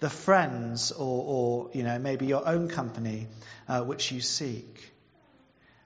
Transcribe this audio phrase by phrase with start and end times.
[0.00, 3.28] the friends or, or you know, maybe your own company
[3.68, 4.90] uh, which you seek.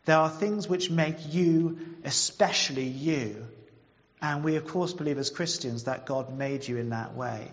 [0.06, 3.47] There are things which make you especially you.
[4.23, 7.50] And we, of course, believe as Christians that God made you in that way.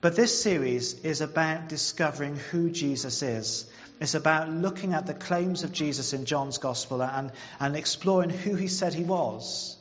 [0.00, 3.70] But this series is about discovering who Jesus is.
[4.00, 7.30] It's about looking at the claims of Jesus in John's Gospel and,
[7.60, 9.76] and exploring who he said he was.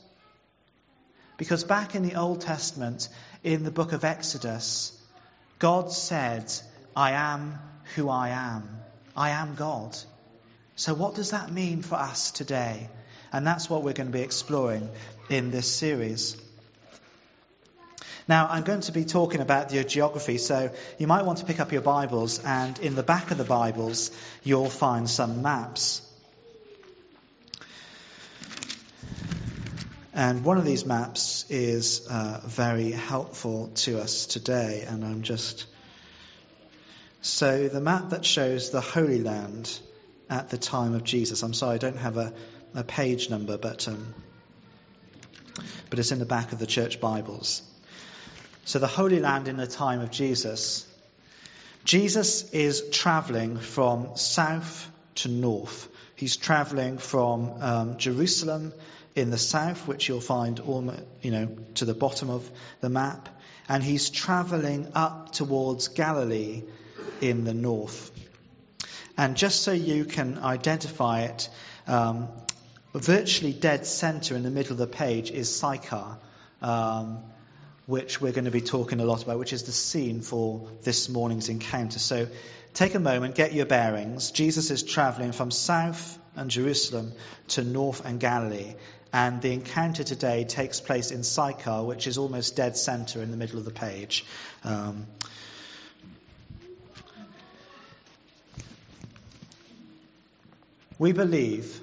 [1.38, 3.10] Because back in the Old Testament,
[3.44, 4.96] in the book of Exodus,
[5.62, 6.52] God said,
[6.96, 7.60] I am
[7.96, 8.68] who I am.
[9.16, 9.96] I am God.
[10.76, 12.90] So, what does that mean for us today?
[13.32, 14.90] And that's what we're going to be exploring
[15.30, 16.36] in this series.
[18.28, 21.60] Now, I'm going to be talking about the geography, so you might want to pick
[21.60, 24.10] up your Bibles, and in the back of the Bibles,
[24.44, 26.02] you'll find some maps.
[30.14, 35.66] And one of these maps is uh, very helpful to us today, and I'm just.
[37.22, 39.80] So, the map that shows the Holy Land
[40.30, 41.44] at the time of Jesus.
[41.44, 42.34] I'm sorry, I don't have a,
[42.74, 44.14] a page number, but, um,
[45.90, 47.62] but it's in the back of the church Bibles.
[48.66, 50.86] So, the Holy Land in the time of Jesus.
[51.86, 55.88] Jesus is traveling from south to north.
[56.16, 58.74] He's traveling from um, Jerusalem
[59.16, 63.30] in the south, which you'll find almost, you know, to the bottom of the map,
[63.68, 66.64] and he's traveling up towards Galilee
[67.20, 68.12] in the north.
[69.18, 71.50] And just so you can identify it,
[71.88, 72.30] um,
[72.94, 76.18] virtually dead center in the middle of the page is Sychar,
[76.62, 77.24] um,
[77.86, 81.10] which we're going to be talking a lot about, which is the scene for this
[81.10, 82.00] morning's encounter.
[82.00, 82.28] So
[82.74, 84.32] take a moment, get your bearings.
[84.32, 87.12] Jesus is traveling from south and Jerusalem
[87.50, 88.76] to north and Galilee.
[89.14, 93.38] And the encounter today takes place in Sychar, which is almost dead center in the
[93.38, 94.26] middle of the page.
[94.64, 95.08] Um,
[101.02, 101.82] We believe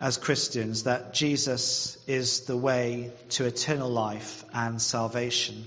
[0.00, 5.64] as Christians that Jesus is the way to eternal life and salvation.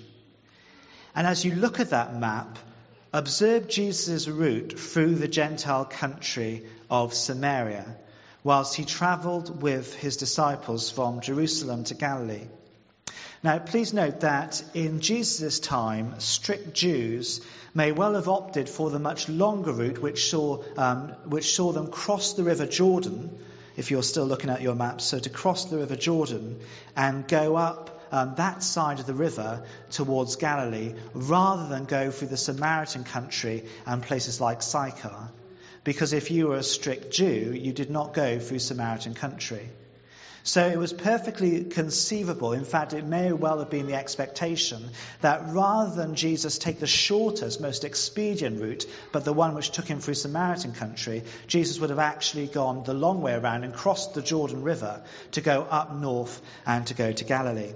[1.15, 2.59] And as you look at that map,
[3.13, 7.85] observe Jesus' route through the Gentile country of Samaria
[8.49, 12.47] whilst he travelled with his disciples from Jerusalem to Galilee.
[13.43, 17.41] Now, please note that in Jesus' time, strict Jews
[17.75, 21.91] may well have opted for the much longer route which saw, um, which saw them
[21.91, 23.37] cross the River Jordan,
[23.77, 26.59] if you're still looking at your maps, so to cross the River Jordan
[26.95, 32.29] and go up um, that side of the river towards Galilee rather than go through
[32.29, 35.29] the Samaritan country and places like Sychar.
[35.83, 39.69] Because if you were a strict Jew, you did not go through Samaritan country.
[40.43, 44.89] So it was perfectly conceivable, in fact, it may well have been the expectation,
[45.21, 49.85] that rather than Jesus take the shortest, most expedient route, but the one which took
[49.85, 54.13] him through Samaritan country, Jesus would have actually gone the long way around and crossed
[54.13, 57.73] the Jordan River to go up north and to go to Galilee.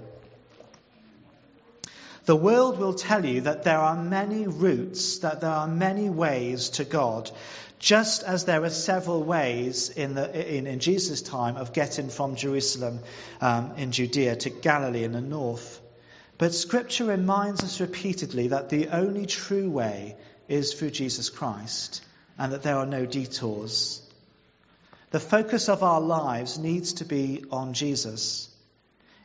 [2.24, 6.70] The world will tell you that there are many routes, that there are many ways
[6.70, 7.30] to God,
[7.78, 12.36] just as there are several ways in, the, in, in Jesus' time of getting from
[12.36, 13.00] Jerusalem
[13.42, 15.80] um, in Judea to Galilee in the north.
[16.38, 20.16] But Scripture reminds us repeatedly that the only true way
[20.48, 22.02] is through Jesus Christ
[22.38, 24.00] and that there are no detours.
[25.10, 28.48] The focus of our lives needs to be on Jesus.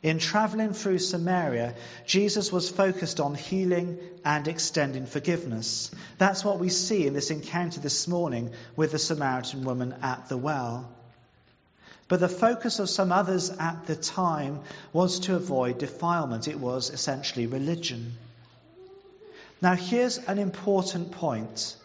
[0.01, 5.91] In traveling through Samaria, Jesus was focused on healing and extending forgiveness.
[6.17, 10.37] That's what we see in this encounter this morning with the Samaritan woman at the
[10.37, 10.89] well.
[12.07, 14.61] But the focus of some others at the time
[14.93, 16.47] was to avoid defilement.
[16.47, 18.13] It was essentially religion.
[19.61, 21.75] Now, here's an important point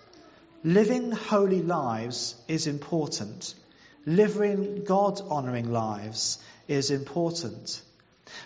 [0.63, 3.55] living holy lives is important,
[4.07, 6.39] living God honoring lives
[6.69, 7.83] is important.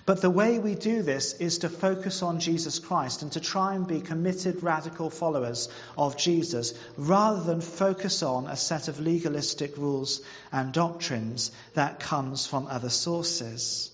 [0.07, 3.75] But the way we do this is to focus on Jesus Christ and to try
[3.75, 9.77] and be committed, radical followers of Jesus rather than focus on a set of legalistic
[9.77, 10.21] rules
[10.53, 13.91] and doctrines that comes from other sources.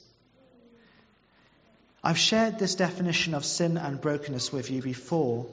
[2.02, 5.46] I've shared this definition of sin and brokenness with you before.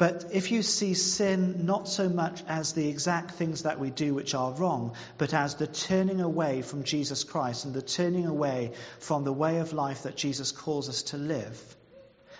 [0.00, 4.14] But if you see sin not so much as the exact things that we do
[4.14, 8.72] which are wrong, but as the turning away from Jesus Christ and the turning away
[8.98, 11.76] from the way of life that Jesus calls us to live,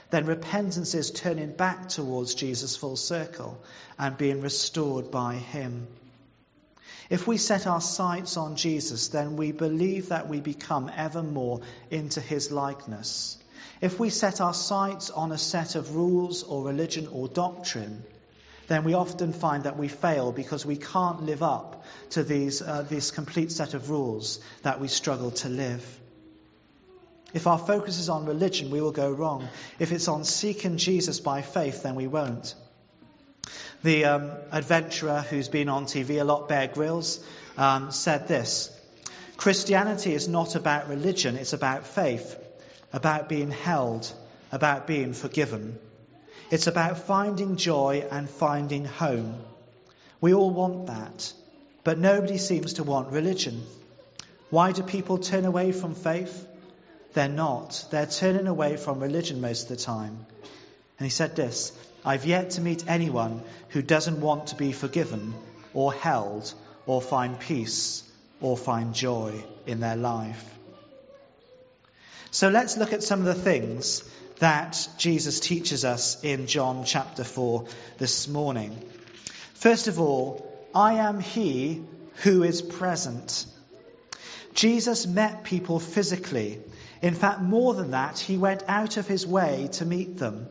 [0.08, 3.62] then repentance is turning back towards Jesus full circle
[3.98, 5.86] and being restored by Him.
[7.10, 11.60] If we set our sights on Jesus, then we believe that we become ever more
[11.90, 13.36] into His likeness
[13.80, 18.02] If we set our sights on a set of rules or religion or doctrine,
[18.68, 22.82] then we often find that we fail because we can't live up to these, uh,
[22.88, 26.00] this complete set of rules that we struggle to live.
[27.32, 29.48] If our focus is on religion, we will go wrong.
[29.78, 32.54] If it's on seeking Jesus by faith, then we won't.
[33.82, 37.24] The um, adventurer who's been on TV a lot, Bear Grylls,
[37.56, 38.70] um, said this
[39.36, 42.36] Christianity is not about religion, it's about faith,
[42.92, 44.12] about being held,
[44.52, 45.78] about being forgiven.
[46.50, 49.42] It's about finding joy and finding home.
[50.20, 51.32] We all want that,
[51.84, 53.62] but nobody seems to want religion.
[54.50, 56.46] Why do people turn away from faith?
[57.14, 57.86] They're not.
[57.90, 60.26] They're turning away from religion most of the time.
[60.98, 61.72] And he said this
[62.04, 65.34] I've yet to meet anyone who doesn't want to be forgiven
[65.72, 66.52] or held
[66.86, 68.02] or find peace
[68.40, 70.44] or find joy in their life.
[72.32, 74.04] So let's look at some of the things
[74.38, 77.66] that Jesus teaches us in John chapter 4
[77.98, 78.78] this morning.
[79.54, 81.82] First of all, I am he
[82.22, 83.46] who is present.
[84.54, 86.60] Jesus met people physically.
[87.02, 90.46] In fact, more than that, he went out of his way to meet them.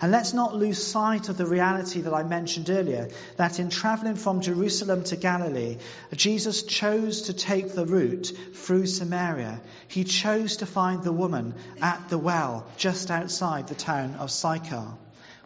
[0.00, 4.14] And let's not lose sight of the reality that I mentioned earlier that in traveling
[4.14, 5.78] from Jerusalem to Galilee,
[6.14, 9.60] Jesus chose to take the route through Samaria.
[9.88, 14.86] He chose to find the woman at the well just outside the town of Sychar.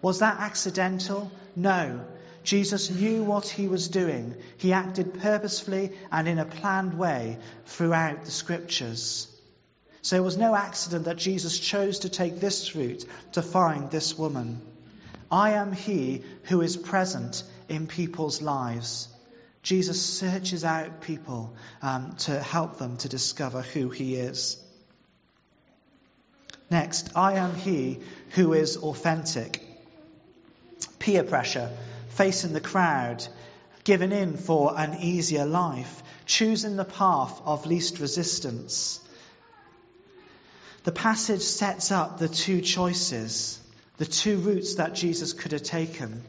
[0.03, 1.31] Was that accidental?
[1.57, 2.05] No.
[2.45, 4.35] Jesus knew what he was doing.
[4.59, 9.29] He acted purposefully and in a planned way throughout the scriptures.
[10.03, 14.19] So it was no accident that Jesus chose to take this route to find this
[14.19, 14.61] woman.
[15.31, 19.09] I am he who is present in people's lives.
[19.63, 24.63] Jesus searches out people um, to help them to discover who he is.
[26.69, 28.01] Next, I am he
[28.31, 29.63] who is authentic.
[30.99, 31.71] Peer pressure,
[32.09, 33.25] facing the crowd,
[33.85, 38.99] giving in for an easier life, choosing the path of least resistance.
[40.85, 43.61] The passage sets up the two choices,
[43.99, 46.25] the two routes that Jesus could have taken.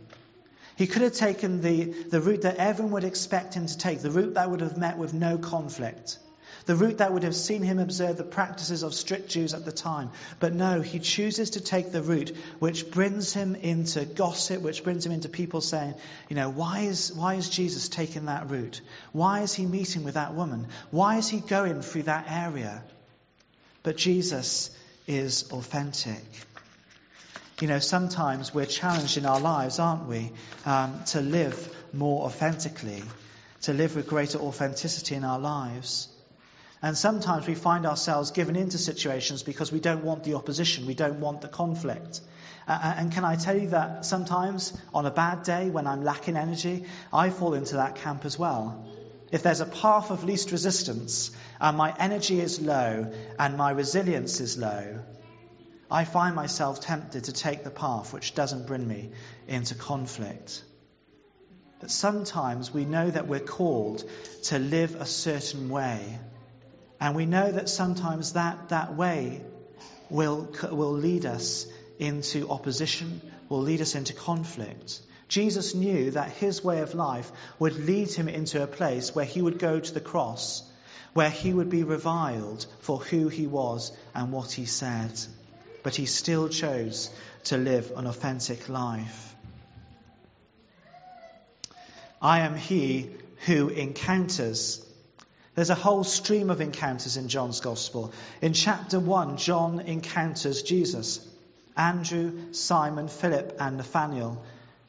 [0.75, 4.11] He could have taken the, the route that everyone would expect him to take, the
[4.11, 6.19] route that would have met with no conflict,
[6.65, 9.71] the route that would have seen him observe the practices of strict Jews at the
[9.71, 10.11] time.
[10.39, 15.05] But no, he chooses to take the route which brings him into gossip, which brings
[15.05, 15.95] him into people saying,
[16.29, 18.81] you know, why is, why is Jesus taking that route?
[19.11, 20.67] Why is he meeting with that woman?
[20.91, 22.83] Why is he going through that area?
[23.83, 24.69] But Jesus
[25.07, 26.23] is authentic.
[27.59, 30.31] You know, sometimes we're challenged in our lives, aren't we,
[30.65, 33.03] um, to live more authentically,
[33.63, 36.07] to live with greater authenticity in our lives.
[36.81, 40.95] And sometimes we find ourselves given into situations because we don't want the opposition, we
[40.95, 42.21] don't want the conflict.
[42.67, 46.37] Uh, and can I tell you that sometimes on a bad day when I'm lacking
[46.37, 48.85] energy, I fall into that camp as well
[49.33, 54.39] if there's a path of least resistance and my energy is low and my resilience
[54.39, 54.99] is low,
[55.89, 59.09] I find myself tempted to take the path which doesn't bring me
[59.47, 60.63] into conflict.
[61.79, 64.07] But sometimes we know that we're called
[64.43, 66.19] to live a certain way.
[67.01, 69.41] And we know that sometimes that, that way
[70.11, 71.65] will, will lead us
[71.97, 73.19] into opposition,
[73.49, 75.01] will lead us into conflict.
[75.33, 79.41] Jesus knew that his way of life would lead him into a place where he
[79.41, 80.61] would go to the cross,
[81.13, 85.19] where he would be reviled for who he was and what he said.
[85.81, 87.09] But he still chose
[87.45, 89.35] to live an authentic life.
[92.21, 93.09] I am he
[93.47, 94.85] who encounters.
[95.55, 98.13] There's a whole stream of encounters in John's Gospel.
[98.39, 101.27] In chapter 1, John encounters Jesus.
[101.75, 104.43] Andrew, Simon, Philip, and Nathanael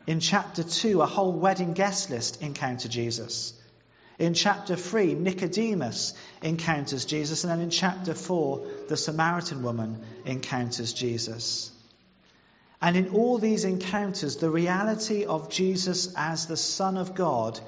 [0.06, 3.54] in chapter 2, a whole wedding guest list encounter Jesus.
[4.18, 7.42] In chapter 3, Nicodemus encounters Jesus.
[7.42, 11.72] And then in chapter 4, the Samaritan woman encounters Jesus.
[12.80, 17.58] And in all these encounters, the reality of Jesus as the Son of God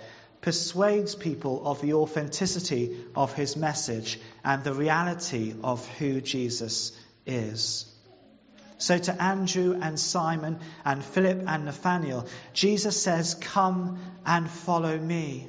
[0.43, 6.93] persuades people of the authenticity of his message and the reality of who Jesus
[7.25, 7.87] is.
[8.79, 15.49] So to Andrew and Simon and Philip and Nathanael, Jesus says, Come and follow me.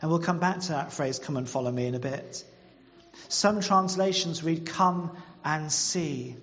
[0.00, 2.44] And we'll come back to that phrase, come and follow me, in a bit.
[3.28, 6.36] Some translations read, Come and see.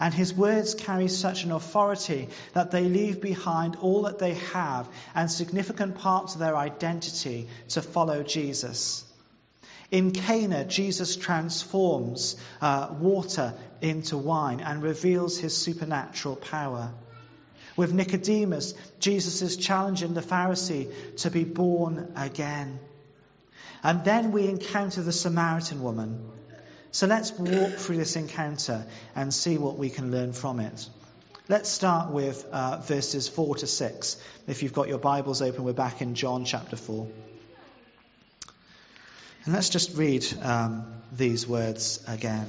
[0.00, 4.88] And his words carry such an authority that they leave behind all that they have
[5.14, 9.04] and significant parts of their identity to follow Jesus.
[9.92, 16.94] In Cana, Jesus transforms uh, water into wine and reveals his supernatural power.
[17.76, 22.80] With Nicodemus, Jesus is challenging the Pharisee to be born again.
[23.82, 26.26] And then we encounter the Samaritan woman.
[26.90, 30.88] So let's walk through this encounter and see what we can learn from it.
[31.50, 34.16] Let's start with uh, verses 4 to 6.
[34.46, 37.08] If you've got your Bibles open, we're back in John chapter 4.
[39.44, 42.46] And let's just read um, these words again.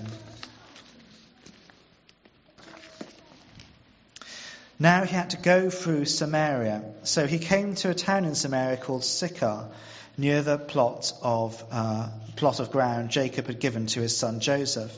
[4.80, 6.84] Now he had to go through Samaria.
[7.04, 9.70] So he came to a town in Samaria called Sychar,
[10.18, 14.96] near the plot of, uh, plot of ground Jacob had given to his son Joseph.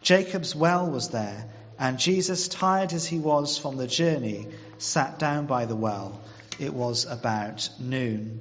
[0.00, 1.44] Jacob's well was there,
[1.78, 4.46] and Jesus, tired as he was from the journey,
[4.78, 6.20] sat down by the well.
[6.58, 8.40] It was about noon.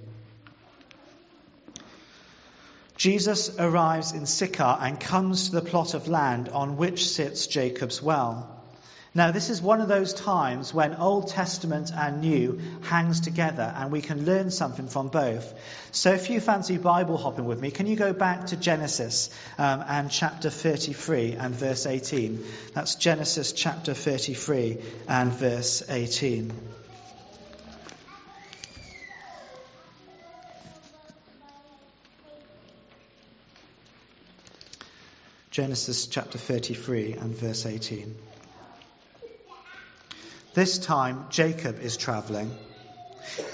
[2.98, 8.02] Jesus arrives in Sychar and comes to the plot of land on which sits Jacob's
[8.02, 8.54] well.
[9.14, 13.92] Now, this is one of those times when Old Testament and New hangs together and
[13.92, 15.54] we can learn something from both.
[15.92, 19.84] So, if you fancy Bible hopping with me, can you go back to Genesis um,
[19.88, 22.46] and chapter 33 and verse 18?
[22.74, 24.78] That's Genesis chapter 33
[25.08, 26.52] and verse 18.
[35.58, 38.16] Genesis chapter 33 and verse 18.
[40.54, 42.56] This time Jacob is traveling.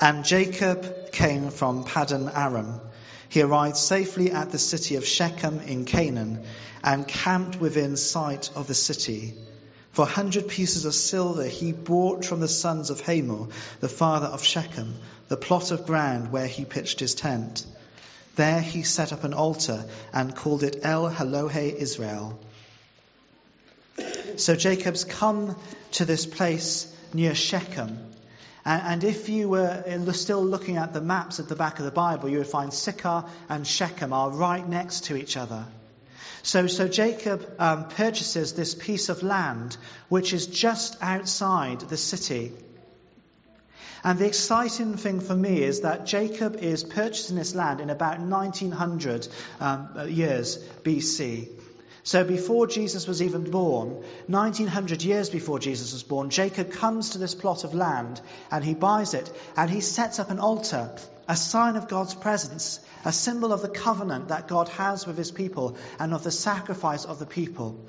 [0.01, 2.81] And Jacob came from Paddan Aram.
[3.29, 6.43] He arrived safely at the city of Shechem in Canaan
[6.83, 9.33] and camped within sight of the city.
[9.93, 13.47] For a hundred pieces of silver he bought from the sons of Hamor,
[13.79, 14.93] the father of Shechem,
[15.29, 17.65] the plot of ground where he pitched his tent.
[18.35, 22.39] There he set up an altar and called it El Elohe Israel.
[24.37, 25.55] So Jacob's come
[25.93, 27.99] to this place near Shechem.
[28.65, 32.29] And, if you were still looking at the maps at the back of the Bible,
[32.29, 35.65] you would find Sychar and Shechem are right next to each other.
[36.43, 39.75] So, so Jacob um, purchases this piece of land
[40.07, 42.53] which is just outside the city.
[44.03, 48.19] And the exciting thing for me is that Jacob is purchasing this land in about
[48.19, 49.27] 1900
[49.61, 51.47] um, years BC.
[52.05, 57.17] So before Jesus was even born, 1900 years before Jesus was born, Jacob comes to
[57.17, 58.19] this plot of land
[58.51, 60.93] and he buys it and he sets up an altar,
[61.29, 65.31] a sign of God's presence, a symbol of the covenant that God has with his
[65.31, 67.85] people and of the sacrifice of the people.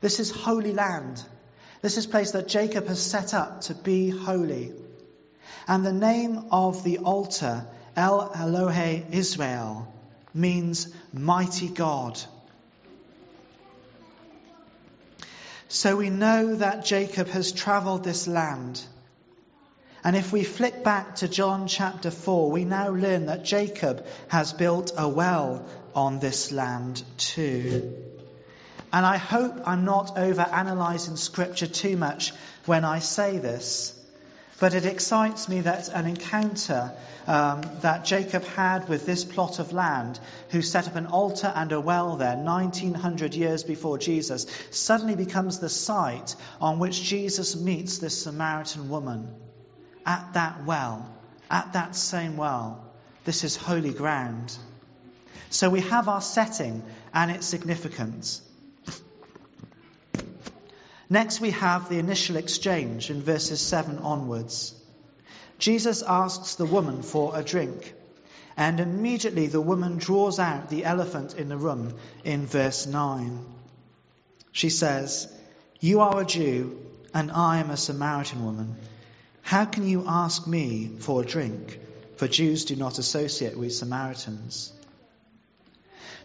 [0.00, 1.20] This is holy land.
[1.80, 4.72] This is place that Jacob has set up to be holy.
[5.68, 7.66] And the name of the altar,
[7.96, 9.92] El Elohe Israel,
[10.34, 12.20] means mighty God.
[15.68, 18.82] So we know that Jacob has traveled this land.
[20.04, 24.52] And if we flick back to John chapter 4, we now learn that Jacob has
[24.52, 27.94] built a well on this land too.
[28.92, 32.32] And I hope I'm not over analyzing scripture too much
[32.66, 33.98] when I say this.
[34.60, 36.92] But it excites me that an encounter
[37.26, 41.72] um, that Jacob had with this plot of land, who set up an altar and
[41.72, 47.98] a well there 1900 years before Jesus, suddenly becomes the site on which Jesus meets
[47.98, 49.28] this Samaritan woman.
[50.04, 51.08] At that well,
[51.50, 52.84] at that same well.
[53.24, 54.56] This is holy ground.
[55.50, 56.82] So we have our setting
[57.14, 58.42] and its significance.
[61.12, 64.74] Next, we have the initial exchange in verses 7 onwards.
[65.58, 67.92] Jesus asks the woman for a drink,
[68.56, 71.92] and immediately the woman draws out the elephant in the room
[72.24, 73.44] in verse 9.
[74.52, 75.30] She says,
[75.80, 76.80] You are a Jew,
[77.12, 78.76] and I am a Samaritan woman.
[79.42, 81.78] How can you ask me for a drink?
[82.16, 84.72] For Jews do not associate with Samaritans.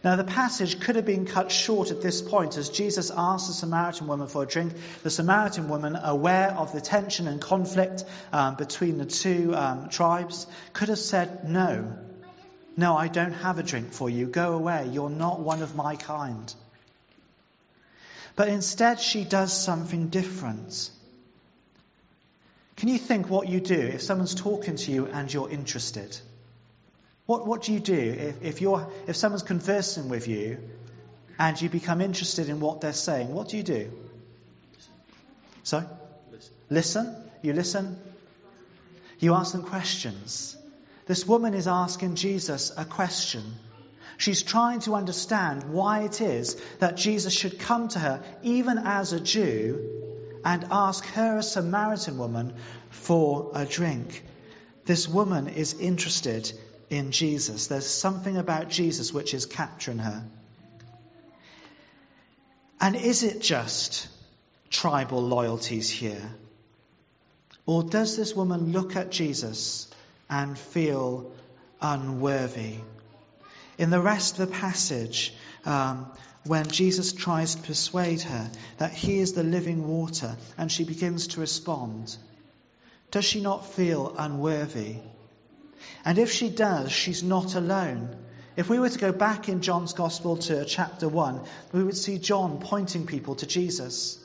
[0.04, 3.54] Now, the passage could have been cut short at this point as Jesus asked the
[3.54, 4.74] Samaritan woman for a drink.
[5.04, 10.48] The Samaritan woman, aware of the tension and conflict um, between the two um, tribes,
[10.74, 11.98] could have said, No,
[12.78, 14.28] no, I don't have a drink for you.
[14.28, 14.90] Go away.
[14.92, 16.54] You're not one of my kind.
[18.36, 20.92] But instead, she does something different.
[22.76, 26.16] Can you think what you do if someone's talking to you and you're interested?
[27.28, 30.58] What, what do you do if, if, you're, if someone's conversing with you
[31.38, 33.34] and you become interested in what they're saying?
[33.34, 33.92] What do you do?
[35.64, 35.86] Sorry?
[36.32, 36.54] Listen.
[36.70, 37.16] listen?
[37.42, 38.00] You listen?
[39.20, 40.58] You ask them questions.
[41.06, 43.44] This woman is asking Jesus a question.
[44.18, 49.12] She's trying to understand why it is that Jesus should come to her, even as
[49.12, 52.54] a Jew, and ask her, a Samaritan woman,
[52.90, 54.24] for a drink.
[54.86, 56.52] This woman is interested
[56.90, 57.68] in Jesus.
[57.68, 60.24] There's something about Jesus which is capturing her.
[62.80, 64.08] And is it just
[64.70, 66.30] tribal loyalties here?
[67.66, 69.90] Or does this woman look at Jesus
[70.30, 71.32] and feel
[71.82, 72.76] unworthy?
[73.78, 75.34] In the rest of the passage,
[75.66, 76.10] um,
[76.46, 81.28] when Jesus tries to persuade her that he is the living water and she begins
[81.28, 82.16] to respond,
[83.12, 84.98] does she not feel unworthy?
[86.06, 88.16] And if she does, she's not alone.
[88.56, 91.42] If we were to go back in John's Gospel to chapter 1,
[91.74, 94.18] we would see John pointing people to Jesus.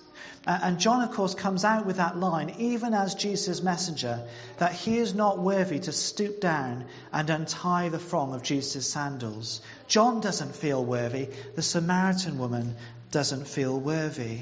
[0.45, 4.26] And John, of course, comes out with that line, even as Jesus' messenger,
[4.59, 9.61] that he is not worthy to stoop down and untie the thong of Jesus' sandals.
[9.87, 11.28] John doesn't feel worthy.
[11.54, 12.75] The Samaritan woman
[13.12, 14.40] doesn't feel worthy.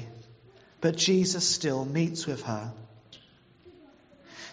[0.79, 2.71] But Jesus still meets with her.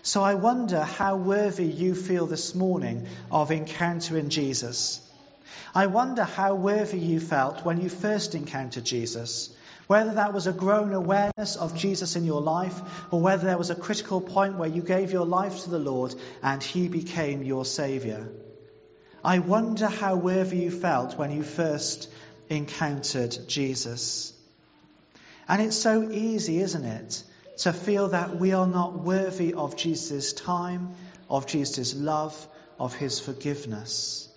[0.03, 5.01] So I wonder how worthy you feel this morning of encountering Jesus.
[5.75, 9.55] I wonder how worthy you felt when you first encountered Jesus.
[9.87, 12.79] Whether that was a growing awareness of Jesus in your life,
[13.11, 16.15] or whether there was a critical point where you gave your life to the Lord
[16.43, 18.29] and He became your Saviour.
[19.25, 22.11] I wonder how worthy you felt when you first
[22.49, 24.33] encountered Jesus.
[25.49, 27.23] And it's so easy, isn't it,
[27.59, 30.95] to feel that we are not worthy of Jesus' time,
[31.29, 32.47] of Jesus' love,
[32.79, 34.29] of His forgiveness.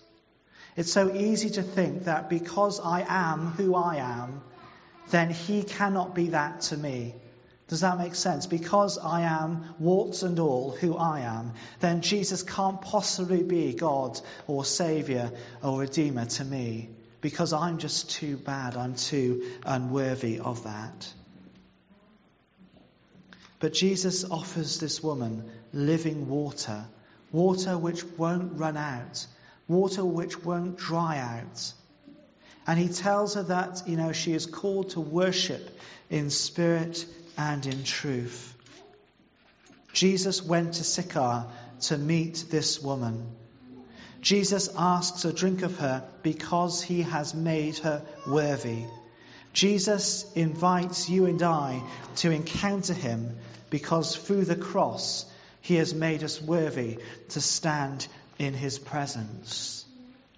[0.76, 4.40] It's so easy to think that because I am who I am,
[5.10, 7.14] then he cannot be that to me.
[7.68, 8.46] Does that make sense?
[8.46, 14.20] Because I am, warts and all, who I am, then Jesus can't possibly be God
[14.46, 15.30] or Saviour
[15.62, 18.76] or Redeemer to me because I'm just too bad.
[18.76, 21.12] I'm too unworthy of that.
[23.62, 26.84] But Jesus offers this woman living water,
[27.30, 29.24] water which won't run out,
[29.68, 31.72] water which won't dry out.
[32.66, 35.78] And he tells her that, you know, she is called to worship
[36.10, 37.06] in spirit
[37.38, 38.52] and in truth.
[39.92, 41.46] Jesus went to Sychar
[41.82, 43.28] to meet this woman.
[44.22, 48.82] Jesus asks a drink of her because he has made her worthy.
[49.52, 51.82] Jesus invites you and I
[52.16, 53.36] to encounter him
[53.70, 55.26] because through the cross
[55.60, 56.98] he has made us worthy
[57.30, 58.06] to stand
[58.38, 59.84] in his presence.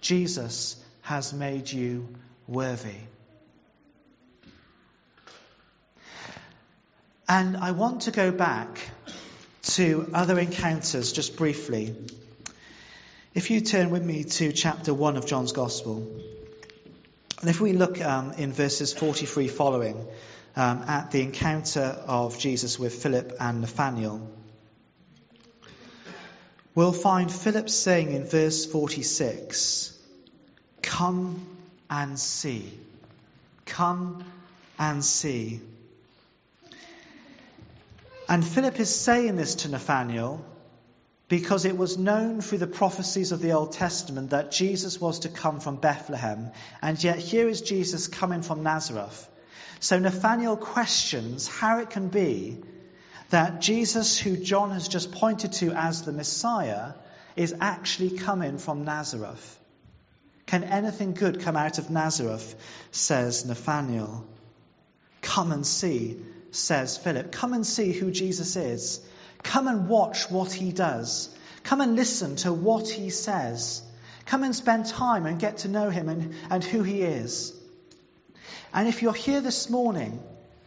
[0.01, 2.09] Jesus has made you
[2.47, 2.97] worthy.
[7.29, 8.79] And I want to go back
[9.63, 11.95] to other encounters just briefly.
[13.33, 16.07] If you turn with me to chapter 1 of John's Gospel,
[17.41, 20.07] and if we look um, in verses 43 following
[20.57, 24.31] um, at the encounter of Jesus with Philip and Nathanael,
[26.75, 29.99] we'll find Philip saying in verse 46,
[30.83, 31.47] Come
[31.91, 32.79] and see.
[33.67, 34.25] Come
[34.79, 35.61] and see.
[38.29, 40.45] And Philip is saying this to Nathanael
[41.29, 45.29] because it was known through the prophecies of the Old Testament that Jesus was to
[45.29, 46.51] come from Bethlehem,
[46.83, 49.29] and yet here is Jesus coming from Nazareth.
[49.81, 52.59] So Nathanael questions how it can be
[53.31, 56.93] that Jesus, who John has just pointed to as the Messiah,
[57.37, 59.59] is actually coming from Nazareth.
[60.47, 62.55] Can anything good come out of Nazareth?
[62.93, 64.27] says Nathanael.
[65.23, 67.33] Come and see, says Philip.
[67.33, 69.01] Come and see who Jesus is.
[69.45, 71.29] Come and watch what he does.
[71.63, 73.83] Come and listen to what he says.
[74.27, 77.53] Come and spend time and get to know him and, and who he is.
[78.73, 80.21] And if you're here this morning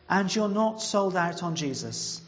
[0.10, 2.22] and you're not sold out on Jesus,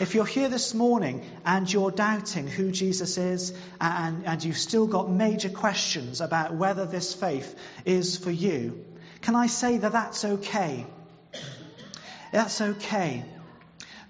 [0.00, 4.86] if you're here this morning and you're doubting who Jesus is and, and you've still
[4.86, 8.84] got major questions about whether this faith is for you,
[9.20, 10.84] can I say that that's okay?
[12.32, 13.24] That's okay.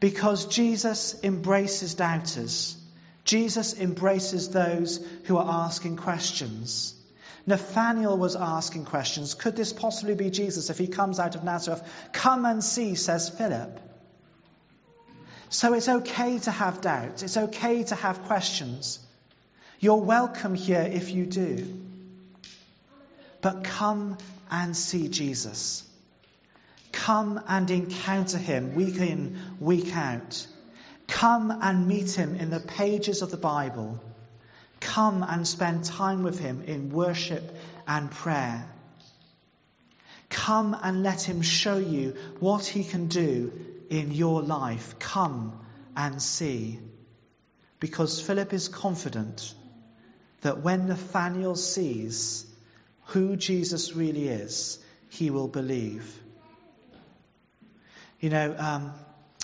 [0.04, 2.76] Because Jesus embraces doubters.
[3.24, 6.94] Jesus embraces those who are asking questions.
[7.46, 9.32] Nathanael was asking questions.
[9.32, 11.82] Could this possibly be Jesus if he comes out of Nazareth?
[12.12, 13.80] Come and see, says Philip.
[15.48, 17.22] So it's okay to have doubts.
[17.22, 18.98] It's okay to have questions.
[19.80, 21.80] You're welcome here if you do.
[23.40, 24.18] But come
[24.50, 25.82] and see Jesus.
[26.94, 30.46] Come and encounter him week in, week out.
[31.08, 34.00] Come and meet him in the pages of the Bible.
[34.80, 38.64] Come and spend time with him in worship and prayer.
[40.30, 43.52] Come and let him show you what he can do
[43.90, 44.98] in your life.
[44.98, 45.58] Come
[45.96, 46.78] and see.
[47.80, 49.52] Because Philip is confident
[50.42, 52.46] that when Nathanael sees
[53.06, 54.78] who Jesus really is,
[55.08, 56.20] he will believe.
[58.24, 58.92] You know, um,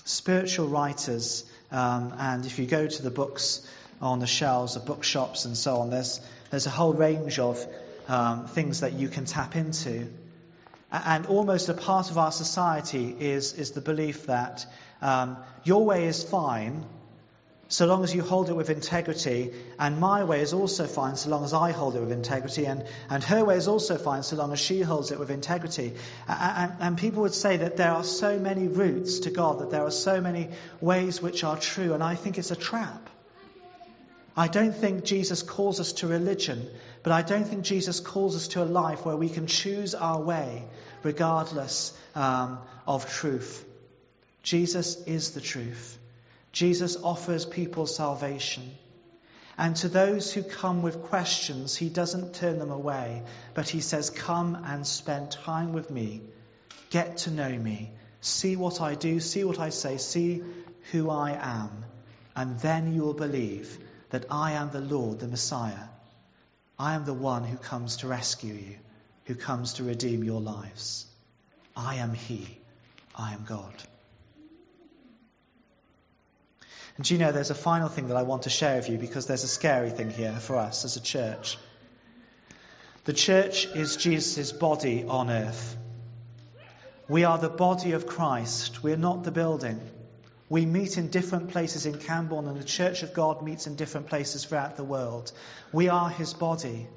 [0.06, 3.60] spiritual writers, um, and if you go to the books
[4.00, 6.18] on the shelves of bookshops and so on, there's,
[6.50, 7.62] there's a whole range of
[8.08, 10.08] um, things that you can tap into.
[10.90, 14.64] And almost a part of our society is, is the belief that
[15.02, 16.86] um, your way is fine
[17.70, 21.30] so long as you hold it with integrity, and my way is also fine so
[21.30, 24.34] long as I hold it with integrity, and, and her way is also fine so
[24.34, 25.94] long as she holds it with integrity.
[26.26, 29.84] And, and people would say that there are so many routes to God, that there
[29.84, 30.48] are so many
[30.80, 33.08] ways which are true, and I think it's a trap.
[34.36, 36.68] I don't think Jesus calls us to religion,
[37.04, 40.20] but I don't think Jesus calls us to a life where we can choose our
[40.20, 40.64] way
[41.04, 43.64] regardless um, of truth.
[44.42, 45.98] Jesus is the truth.
[46.52, 48.70] Jesus offers people salvation.
[49.56, 53.22] And to those who come with questions, he doesn't turn them away,
[53.54, 56.22] but he says, Come and spend time with me.
[56.90, 57.90] Get to know me.
[58.20, 60.42] See what I do, see what I say, see
[60.92, 61.84] who I am.
[62.34, 63.78] And then you will believe
[64.10, 65.88] that I am the Lord, the Messiah.
[66.78, 68.76] I am the one who comes to rescue you,
[69.26, 71.06] who comes to redeem your lives.
[71.76, 72.58] I am He.
[73.14, 73.74] I am God.
[76.96, 79.26] And you know, there's a final thing that I want to share with you because
[79.26, 81.58] there's a scary thing here for us as a church.
[83.04, 85.76] The church is Jesus' body on earth.
[87.08, 88.82] We are the body of Christ.
[88.82, 89.80] We're not the building.
[90.48, 94.08] We meet in different places in Camborne, and the Church of God meets in different
[94.08, 95.32] places throughout the world.
[95.72, 96.88] We are his body.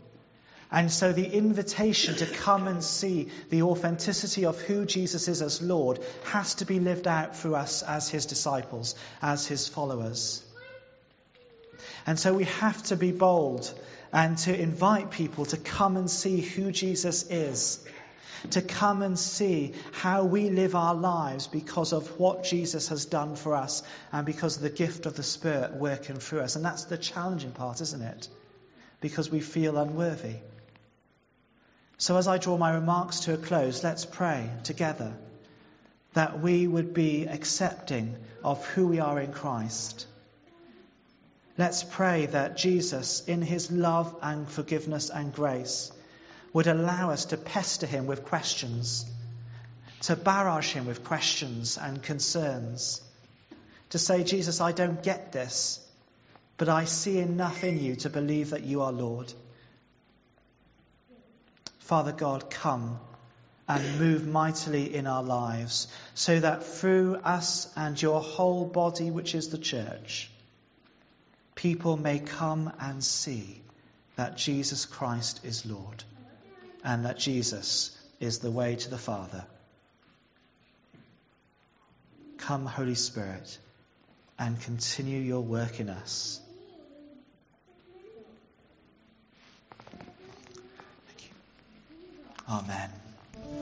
[0.74, 5.62] And so the invitation to come and see the authenticity of who Jesus is as
[5.62, 10.44] Lord has to be lived out through us as his disciples, as his followers.
[12.08, 13.72] And so we have to be bold
[14.12, 17.86] and to invite people to come and see who Jesus is,
[18.50, 23.36] to come and see how we live our lives because of what Jesus has done
[23.36, 26.56] for us and because of the gift of the Spirit working through us.
[26.56, 28.28] And that's the challenging part, isn't it?
[29.02, 30.38] Because we feel unworthy.
[31.98, 35.14] So, as I draw my remarks to a close, let's pray together
[36.14, 40.08] that we would be accepting of who we are in Christ.
[41.58, 45.92] Let's pray that Jesus, in his love and forgiveness and grace,
[46.52, 49.06] would allow us to pester him with questions,
[50.02, 53.02] to barrage him with questions and concerns,
[53.92, 55.80] to say, Jesus, I don't get this,
[56.58, 59.32] but I see enough in you to believe that you are Lord.
[61.84, 62.98] Father God, come
[63.67, 69.36] and move mightily in our lives so that through us and your whole body, which
[69.36, 70.32] is the church,
[71.56, 73.62] people may come and see
[74.15, 76.06] that Jesus Christ is Lord
[76.86, 79.46] and that Jesus is the way to the Father.
[82.38, 83.58] Come, Holy Spirit,
[84.39, 86.39] and continue your work in us.
[92.48, 93.03] Amen.